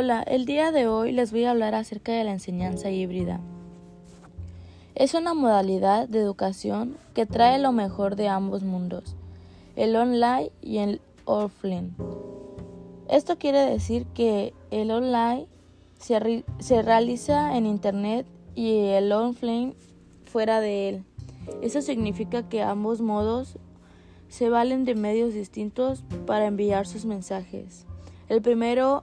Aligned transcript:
Hola, 0.00 0.22
el 0.22 0.44
día 0.44 0.70
de 0.70 0.86
hoy 0.86 1.10
les 1.10 1.32
voy 1.32 1.42
a 1.42 1.50
hablar 1.50 1.74
acerca 1.74 2.12
de 2.12 2.22
la 2.22 2.30
enseñanza 2.30 2.88
híbrida. 2.88 3.40
Es 4.94 5.14
una 5.14 5.34
modalidad 5.34 6.08
de 6.08 6.20
educación 6.20 6.96
que 7.14 7.26
trae 7.26 7.58
lo 7.58 7.72
mejor 7.72 8.14
de 8.14 8.28
ambos 8.28 8.62
mundos, 8.62 9.16
el 9.74 9.96
online 9.96 10.52
y 10.62 10.78
el 10.78 11.00
offline. 11.24 11.96
Esto 13.10 13.38
quiere 13.38 13.58
decir 13.58 14.06
que 14.14 14.54
el 14.70 14.92
online 14.92 15.48
se, 15.98 16.20
realiza 16.80 17.56
en 17.56 17.66
Internet 17.66 18.24
y 18.54 18.90
el 18.90 19.10
offline 19.10 19.74
fuera 20.26 20.60
de 20.60 20.90
él. 20.90 21.04
Eso 21.60 21.82
significa 21.82 22.48
que 22.48 22.62
ambos 22.62 23.00
modos 23.00 23.58
se 24.28 24.48
valen 24.48 24.84
de 24.84 24.94
medios 24.94 25.34
distintos 25.34 26.04
para 26.24 26.46
enviar 26.46 26.86
sus 26.86 27.04
mensajes. 27.04 27.84
El 28.28 28.42
primero 28.42 29.02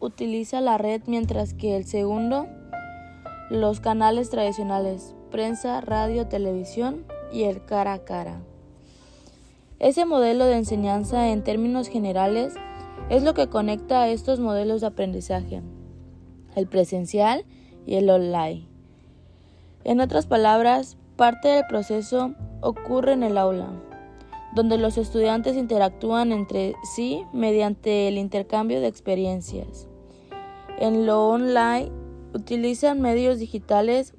utiliza 0.00 0.60
la 0.60 0.78
red 0.78 1.02
mientras 1.06 1.54
que 1.54 1.76
el 1.76 1.84
segundo 1.84 2.46
los 3.50 3.80
canales 3.80 4.28
tradicionales, 4.28 5.14
prensa, 5.30 5.80
radio, 5.80 6.26
televisión 6.26 7.06
y 7.32 7.44
el 7.44 7.64
cara 7.64 7.94
a 7.94 8.04
cara. 8.04 8.42
Ese 9.78 10.04
modelo 10.04 10.44
de 10.44 10.56
enseñanza 10.56 11.28
en 11.28 11.42
términos 11.44 11.88
generales 11.88 12.54
es 13.08 13.22
lo 13.22 13.32
que 13.32 13.48
conecta 13.48 14.02
a 14.02 14.08
estos 14.08 14.38
modelos 14.38 14.82
de 14.82 14.88
aprendizaje, 14.88 15.62
el 16.56 16.66
presencial 16.66 17.46
y 17.86 17.94
el 17.94 18.10
online. 18.10 18.66
En 19.84 20.00
otras 20.00 20.26
palabras, 20.26 20.98
parte 21.16 21.48
del 21.48 21.64
proceso 21.66 22.34
ocurre 22.60 23.12
en 23.12 23.22
el 23.22 23.38
aula, 23.38 23.70
donde 24.54 24.76
los 24.76 24.98
estudiantes 24.98 25.56
interactúan 25.56 26.32
entre 26.32 26.74
sí 26.94 27.24
mediante 27.32 28.08
el 28.08 28.18
intercambio 28.18 28.80
de 28.80 28.88
experiencias. 28.88 29.87
En 30.80 31.06
lo 31.06 31.28
online 31.28 31.90
utilizan 32.34 33.00
medios 33.00 33.38
digitales 33.38 34.14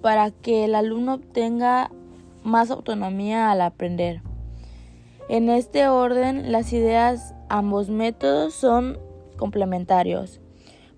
para 0.00 0.30
que 0.30 0.64
el 0.64 0.76
alumno 0.76 1.18
tenga 1.18 1.90
más 2.44 2.70
autonomía 2.70 3.50
al 3.50 3.60
aprender. 3.60 4.22
En 5.28 5.48
este 5.48 5.88
orden, 5.88 6.52
las 6.52 6.72
ideas, 6.72 7.34
ambos 7.48 7.88
métodos 7.88 8.54
son 8.54 8.98
complementarios, 9.36 10.40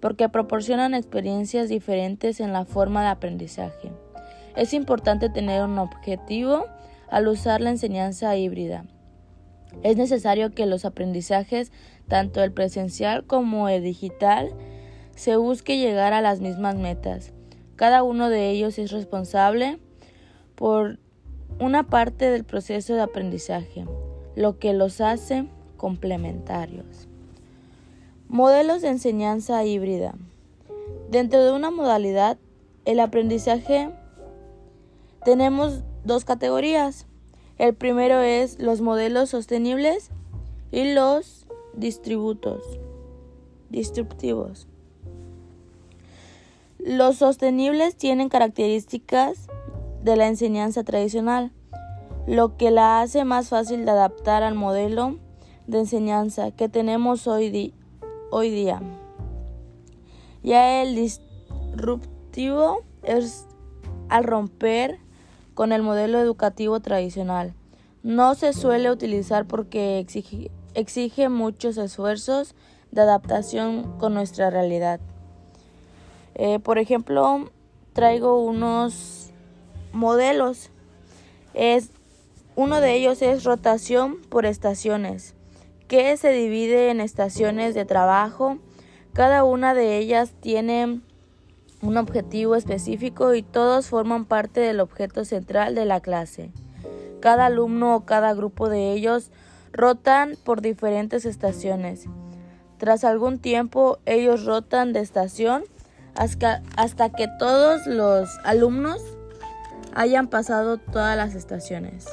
porque 0.00 0.28
proporcionan 0.28 0.92
experiencias 0.92 1.69
diferentes 1.69 2.41
en 2.41 2.53
la 2.53 2.64
forma 2.64 3.03
de 3.03 3.08
aprendizaje. 3.08 3.92
Es 4.56 4.75
importante 4.75 5.30
tener 5.30 5.62
un 5.62 5.78
objetivo 5.78 6.67
al 7.08 7.28
usar 7.28 7.61
la 7.61 7.70
enseñanza 7.70 8.36
híbrida. 8.36 8.84
Es 9.83 9.97
necesario 9.97 10.51
que 10.51 10.67
los 10.67 10.84
aprendizajes, 10.84 11.73
tanto 12.08 12.42
el 12.42 12.53
presencial 12.53 13.25
como 13.25 13.69
el 13.69 13.83
digital, 13.83 14.53
se 15.17 15.36
busque 15.36 15.78
llegar 15.78 16.12
a 16.12 16.20
las 16.20 16.41
mismas 16.41 16.77
metas. 16.77 17.33
Cada 17.75 18.03
uno 18.03 18.28
de 18.28 18.50
ellos 18.50 18.78
es 18.78 18.92
responsable 18.92 19.81
por 20.55 20.98
una 21.58 21.84
parte 21.84 22.31
del 22.31 22.45
proceso 22.45 22.95
de 22.95 23.00
aprendizaje, 23.00 23.86
lo 24.36 24.58
que 24.58 24.75
los 24.75 25.00
hace 25.00 25.48
complementarios. 25.77 27.08
Modelos 28.28 28.83
de 28.83 28.89
enseñanza 28.89 29.64
híbrida. 29.64 30.14
Dentro 31.11 31.42
de 31.42 31.53
una 31.53 31.70
modalidad, 31.70 32.36
el 32.84 33.01
aprendizaje 33.01 33.91
tenemos 35.25 35.83
dos 36.05 36.25
categorías. 36.25 37.06
El 37.58 37.75
primero 37.75 38.20
es 38.20 38.58
los 38.58 38.80
modelos 38.83 39.30
sostenibles 39.30 40.11
y 40.70 40.92
los 40.92 41.47
distributos, 41.75 42.62
distributivos. 43.70 44.69
Los 46.86 47.17
sostenibles 47.17 47.97
tienen 47.97 48.29
características 48.29 49.48
de 50.05 50.14
la 50.14 50.29
enseñanza 50.29 50.85
tradicional, 50.85 51.51
lo 52.29 52.57
que 52.57 52.70
la 52.70 53.01
hace 53.01 53.24
más 53.24 53.48
fácil 53.48 53.85
de 53.85 53.91
adaptar 53.91 54.45
al 54.45 54.55
modelo 54.55 55.19
de 55.67 55.80
enseñanza 55.80 56.52
que 56.52 56.69
tenemos 56.69 57.27
hoy, 57.27 57.51
día. 57.51 58.80
Ya 60.45 60.80
el 60.83 60.95
disruptivo 60.95 62.85
es 63.02 63.48
al 64.08 64.23
romper 64.23 65.01
con 65.55 65.73
el 65.73 65.83
modelo 65.83 66.20
educativo 66.20 66.79
tradicional. 66.79 67.52
No 68.05 68.36
se 68.36 68.52
suele 68.52 68.92
utilizar 68.92 69.45
porque 69.48 70.07
exige 70.75 71.29
muchos 71.30 71.79
esfuerzos 71.79 72.55
de 72.92 73.01
adaptación 73.01 73.98
con 73.98 74.14
nuestra 74.14 74.51
realidad. 74.51 75.01
Eh, 76.39 76.58
por 76.58 76.79
ejemplo, 76.79 77.51
traigo 77.95 78.45
unos 78.45 79.30
modelos. 79.92 80.70
Es, 81.55 81.91
uno 82.57 82.83
de 82.83 82.95
ellos 82.95 83.23
es 83.23 83.45
rotación 83.45 84.19
por 84.29 84.45
estaciones, 84.45 85.35
que 85.89 86.14
se 86.19 86.33
divide 86.33 86.91
en 86.91 87.01
estaciones 87.01 87.75
de 87.75 87.86
trabajo. 87.86 88.58
Cada 89.14 89.45
una 89.45 89.73
de 89.73 89.96
ellas 89.96 90.35
tiene 90.41 91.01
un 91.80 91.96
objetivo 91.96 92.55
específico 92.55 93.35
y 93.35 93.42
todos 93.42 93.89
forman 93.89 94.27
parte 94.27 94.61
del 94.61 94.80
objeto 94.80 95.25
central 95.25 95.75
de 95.75 95.86
la 95.86 96.01
clase. 96.01 96.51
Cada 97.20 97.46
alumno 97.46 97.96
o 97.96 98.05
cada 98.05 98.35
grupo 98.35 98.69
de 98.69 98.92
ellos 98.92 99.30
rotan 99.73 100.36
por 100.45 100.61
diferentes 100.61 101.25
estaciones. 101.25 102.05
Tras 102.77 103.05
algún 103.05 103.39
tiempo 103.39 103.98
ellos 104.05 104.45
rotan 104.45 104.92
de 104.92 105.01
estación 105.01 105.64
hasta, 106.16 107.10
que 107.10 107.28
todos 107.38 107.86
los 107.86 108.28
alumnos 108.44 109.00
hayan 109.94 110.28
pasado 110.28 110.78
todas 110.78 111.16
las 111.16 111.34
estaciones. 111.34 112.06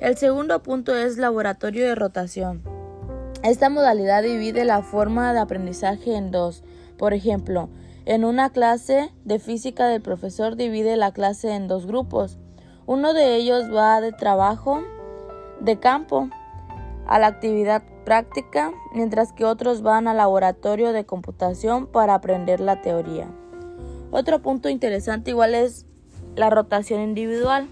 El 0.00 0.16
segundo 0.16 0.62
punto 0.62 0.94
es 0.94 1.18
laboratorio 1.18 1.86
de 1.86 1.94
rotación. 1.94 2.62
Esta 3.42 3.70
modalidad 3.70 4.22
divide 4.22 4.64
la 4.64 4.82
forma 4.82 5.32
de 5.32 5.40
aprendizaje 5.40 6.16
en 6.16 6.30
dos. 6.30 6.62
Por 6.96 7.14
ejemplo, 7.14 7.68
en 8.04 8.24
una 8.24 8.50
clase 8.50 9.12
de 9.24 9.38
física 9.38 9.86
del 9.86 10.02
profesor 10.02 10.56
divide 10.56 10.96
la 10.96 11.12
clase 11.12 11.54
en 11.54 11.68
dos 11.68 11.86
grupos. 11.86 12.38
Uno 12.86 13.12
de 13.12 13.36
ellos 13.36 13.64
va 13.72 14.00
de 14.00 14.12
trabajo 14.12 14.82
de 15.60 15.78
campo 15.78 16.30
a 17.08 17.18
la 17.18 17.26
actividad 17.26 17.82
práctica, 18.04 18.72
mientras 18.94 19.32
que 19.32 19.44
otros 19.44 19.82
van 19.82 20.06
al 20.06 20.18
laboratorio 20.18 20.92
de 20.92 21.06
computación 21.06 21.86
para 21.86 22.14
aprender 22.14 22.60
la 22.60 22.80
teoría. 22.80 23.28
Otro 24.10 24.40
punto 24.40 24.68
interesante 24.68 25.30
igual 25.30 25.54
es 25.54 25.86
la 26.36 26.50
rotación 26.50 27.00
individual. 27.00 27.68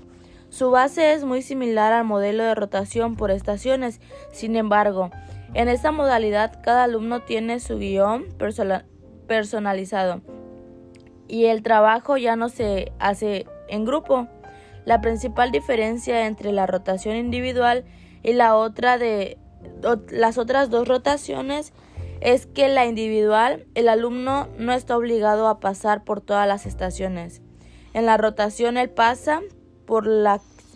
Su 0.49 0.71
base 0.71 1.13
es 1.13 1.25
muy 1.25 1.43
similar 1.43 1.93
al 1.93 2.05
modelo 2.05 2.45
de 2.45 2.55
rotación 2.55 3.15
por 3.15 3.31
estaciones, 3.31 4.01
sin 4.33 4.57
embargo, 4.57 5.11
en 5.55 5.69
esta 5.69 5.93
modalidad 5.93 6.61
cada 6.63 6.85
alumno 6.85 7.21
tiene 7.21 7.61
su 7.61 7.79
guion 7.79 8.25
personalizado 9.27 10.23
y 11.29 11.47
el 11.47 11.63
trabajo 11.63 12.17
ya 12.17 12.37
no 12.37 12.49
se 12.49 12.93
hace 12.99 13.47
en 13.69 13.85
grupo. 13.85 14.29
La 14.85 15.01
principal 15.01 15.51
diferencia 15.51 16.27
entre 16.27 16.53
la 16.53 16.67
rotación 16.67 17.17
individual 17.17 17.85
la 18.33 18.57
otra 18.57 18.99
de 18.99 19.39
las 20.11 20.39
otras 20.39 20.71
dos 20.71 20.89
rotaciones 20.89 21.73
es 22.21 22.47
que 22.47 22.69
la 22.69 22.87
individual 22.87 23.67
el 23.75 23.89
alumno 23.89 24.49
no 24.59 24.73
está 24.73 24.97
obligado 24.97 25.49
a 25.49 25.61
pasar 25.61 26.05
por 26.05 26.21
todas 26.21 26.49
las 26.49 26.67
estaciones. 26.67 27.43
En 27.93 28.07
la 28.07 28.17
rotación 28.17 28.77
él 28.77 28.91
pasa 28.91 29.41
por, 29.87 30.09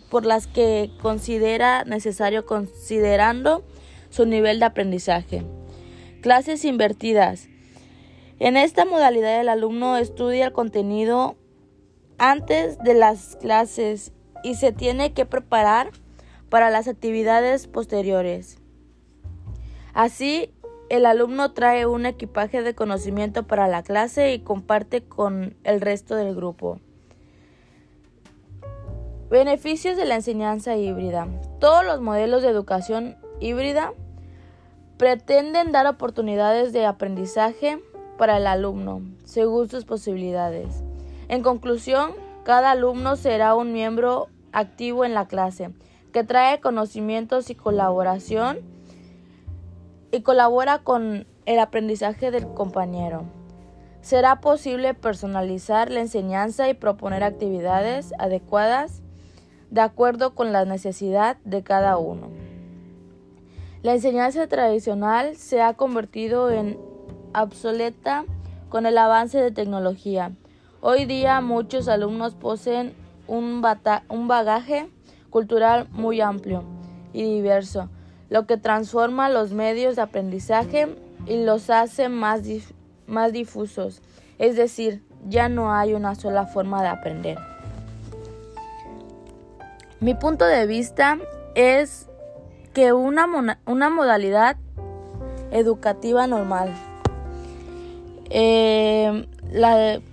por 0.09 0.25
las 0.25 0.47
que 0.47 0.91
considera 1.01 1.83
necesario 1.83 2.45
considerando 2.45 3.63
su 4.09 4.25
nivel 4.25 4.59
de 4.59 4.65
aprendizaje. 4.65 5.45
Clases 6.21 6.65
invertidas. 6.65 7.47
En 8.39 8.57
esta 8.57 8.85
modalidad 8.85 9.39
el 9.39 9.49
alumno 9.49 9.97
estudia 9.97 10.47
el 10.47 10.51
contenido 10.51 11.35
antes 12.17 12.77
de 12.79 12.93
las 12.93 13.35
clases 13.37 14.13
y 14.43 14.55
se 14.55 14.71
tiene 14.71 15.13
que 15.13 15.25
preparar 15.25 15.91
para 16.51 16.69
las 16.69 16.89
actividades 16.89 17.67
posteriores. 17.67 18.59
Así, 19.93 20.53
el 20.89 21.05
alumno 21.05 21.53
trae 21.53 21.85
un 21.85 22.05
equipaje 22.05 22.61
de 22.61 22.75
conocimiento 22.75 23.47
para 23.47 23.69
la 23.69 23.83
clase 23.83 24.33
y 24.33 24.39
comparte 24.39 25.01
con 25.01 25.55
el 25.63 25.79
resto 25.79 26.15
del 26.15 26.35
grupo. 26.35 26.81
Beneficios 29.29 29.95
de 29.95 30.03
la 30.03 30.15
enseñanza 30.15 30.75
híbrida. 30.75 31.25
Todos 31.61 31.85
los 31.85 32.01
modelos 32.01 32.41
de 32.41 32.49
educación 32.49 33.15
híbrida 33.39 33.93
pretenden 34.97 35.71
dar 35.71 35.87
oportunidades 35.87 36.73
de 36.73 36.85
aprendizaje 36.85 37.81
para 38.17 38.35
el 38.35 38.45
alumno, 38.45 39.01
según 39.23 39.69
sus 39.69 39.85
posibilidades. 39.85 40.83
En 41.29 41.43
conclusión, 41.43 42.11
cada 42.43 42.71
alumno 42.71 43.15
será 43.15 43.55
un 43.55 43.71
miembro 43.71 44.27
activo 44.51 45.05
en 45.05 45.13
la 45.13 45.29
clase, 45.29 45.69
que 46.11 46.23
trae 46.23 46.59
conocimientos 46.59 47.49
y 47.49 47.55
colaboración 47.55 48.59
y 50.11 50.21
colabora 50.21 50.79
con 50.79 51.25
el 51.45 51.59
aprendizaje 51.59 52.31
del 52.31 52.47
compañero. 52.53 53.23
Será 54.01 54.41
posible 54.41 54.93
personalizar 54.93 55.91
la 55.91 56.01
enseñanza 56.01 56.69
y 56.69 56.73
proponer 56.73 57.23
actividades 57.23 58.13
adecuadas 58.19 59.01
de 59.69 59.81
acuerdo 59.81 60.35
con 60.35 60.51
la 60.51 60.65
necesidad 60.65 61.37
de 61.45 61.63
cada 61.63 61.97
uno. 61.97 62.29
La 63.83 63.93
enseñanza 63.93 64.47
tradicional 64.47 65.35
se 65.37 65.61
ha 65.61 65.73
convertido 65.73 66.51
en 66.51 66.77
obsoleta 67.33 68.25
con 68.69 68.85
el 68.85 68.97
avance 68.97 69.39
de 69.39 69.51
tecnología. 69.51 70.31
Hoy 70.81 71.05
día 71.05 71.41
muchos 71.41 71.87
alumnos 71.87 72.33
poseen 72.33 72.93
un, 73.27 73.63
un 74.09 74.27
bagaje 74.27 74.89
cultural 75.31 75.87
muy 75.91 76.21
amplio 76.21 76.63
y 77.13 77.23
diverso, 77.23 77.89
lo 78.29 78.45
que 78.45 78.57
transforma 78.57 79.29
los 79.29 79.51
medios 79.51 79.95
de 79.95 80.03
aprendizaje 80.03 80.95
y 81.25 81.43
los 81.43 81.71
hace 81.71 82.07
más, 82.09 82.41
más 83.07 83.33
difusos. 83.33 84.03
Es 84.37 84.55
decir, 84.55 85.03
ya 85.27 85.49
no 85.49 85.73
hay 85.73 85.93
una 85.93 86.13
sola 86.13 86.45
forma 86.45 86.83
de 86.83 86.89
aprender. 86.89 87.37
Mi 89.99 90.13
punto 90.13 90.45
de 90.45 90.65
vista 90.67 91.17
es 91.55 92.07
que 92.73 92.93
una, 92.93 93.57
una 93.65 93.89
modalidad 93.89 94.57
educativa 95.51 96.27
normal. 96.27 96.73
Eh, 98.29 99.27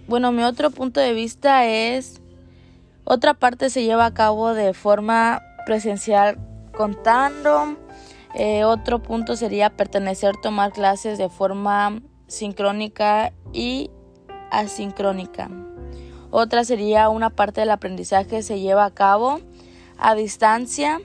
bueno, 0.08 0.32
mi 0.32 0.42
otro 0.42 0.70
punto 0.70 1.00
de 1.00 1.12
vista 1.12 1.66
es, 1.66 2.20
otra 3.10 3.32
parte 3.32 3.70
se 3.70 3.84
lleva 3.84 4.04
a 4.04 4.12
cabo 4.12 4.52
de 4.52 4.74
forma 4.74 5.42
presencial 5.64 6.38
contando, 6.76 7.78
eh, 8.34 8.64
otro 8.64 9.02
punto 9.02 9.34
sería 9.34 9.70
pertenecer, 9.70 10.36
tomar 10.36 10.72
clases 10.72 11.16
de 11.16 11.30
forma 11.30 12.02
sincrónica 12.26 13.32
y 13.54 13.90
asincrónica. 14.50 15.48
Otra 16.30 16.64
sería 16.64 17.08
una 17.08 17.30
parte 17.30 17.62
del 17.62 17.70
aprendizaje 17.70 18.42
se 18.42 18.60
lleva 18.60 18.84
a 18.84 18.90
cabo 18.90 19.40
a 19.96 20.14
distancia, 20.14 21.00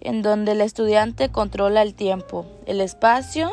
en 0.00 0.22
donde 0.22 0.52
el 0.52 0.62
estudiante 0.62 1.28
controla 1.28 1.82
el 1.82 1.94
tiempo, 1.94 2.46
el 2.64 2.80
espacio 2.80 3.52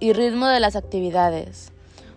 y 0.00 0.12
ritmo 0.12 0.48
de 0.48 0.58
las 0.58 0.74
actividades. 0.74 1.73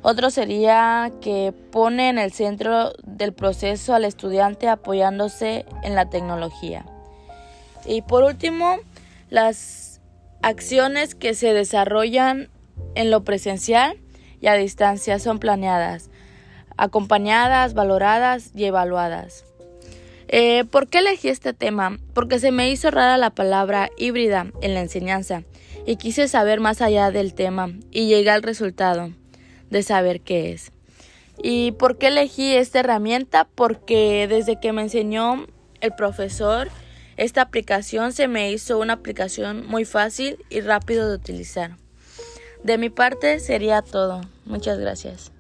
Otro 0.10 0.30
sería 0.30 1.12
que 1.20 1.54
pone 1.70 2.08
en 2.08 2.18
el 2.18 2.32
centro 2.32 2.94
del 3.04 3.34
proceso 3.34 3.94
al 3.94 4.06
estudiante 4.06 4.70
apoyándose 4.70 5.66
en 5.84 5.96
la 5.96 6.10
tecnología. 6.10 6.86
Y 7.86 8.04
por 8.04 8.24
último, 8.24 8.78
las 9.30 10.00
acciones 10.42 11.14
que 11.14 11.34
se 11.34 11.54
desarrollan 11.54 12.48
en 12.96 13.12
lo 13.12 13.26
presencial 13.26 13.98
y 14.40 14.48
a 14.48 14.54
distancia 14.54 15.20
son 15.20 15.40
planeadas, 15.40 16.10
acompañadas, 16.78 17.74
valoradas 17.74 18.52
y 18.56 18.64
evaluadas. 18.64 19.44
Eh, 20.30 20.64
¿Por 20.72 20.88
qué 20.88 21.00
elegí 21.00 21.28
este 21.28 21.52
tema? 21.52 22.00
Porque 22.14 22.40
se 22.40 22.54
me 22.54 22.72
hizo 22.72 22.92
rara 22.92 23.18
la 23.18 23.32
palabra 23.32 23.90
híbrida 23.98 24.54
en 24.62 24.74
la 24.74 24.80
enseñanza 24.80 25.44
y 25.86 25.98
quise 25.98 26.30
saber 26.30 26.62
más 26.62 26.82
allá 26.82 27.12
del 27.12 27.34
tema 27.34 27.74
y 27.92 28.08
llegué 28.08 28.30
al 28.30 28.44
resultado 28.44 29.12
de 29.70 29.84
saber 29.84 30.22
qué 30.22 30.52
es. 30.52 30.72
¿Y 31.42 31.74
por 31.74 31.98
qué 31.98 32.08
elegí 32.08 32.56
esta 32.56 32.80
herramienta? 32.80 33.48
Porque 33.54 34.28
desde 34.28 34.60
que 34.60 34.74
me 34.74 34.82
enseñó 34.82 35.46
el 35.82 35.94
profesor, 35.94 36.70
esta 37.16 37.42
aplicación 37.42 38.14
se 38.14 38.28
me 38.28 38.52
hizo 38.52 38.80
una 38.80 38.94
aplicación 38.94 39.66
muy 39.68 39.86
fácil 39.86 40.38
y 40.50 40.62
rápido 40.62 41.10
de 41.10 41.16
utilizar. 41.16 41.78
De 42.64 42.78
mi 42.78 42.90
parte 42.90 43.40
sería 43.40 43.82
todo. 43.82 44.22
Muchas 44.46 44.80
gracias. 44.80 45.32